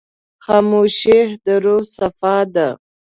خاموشي، 0.43 1.19
د 1.45 1.47
روح 1.63 1.81
صفا 1.95 2.37
ده. 2.53 2.67